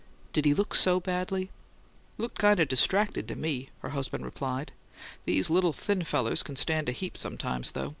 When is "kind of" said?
2.39-2.67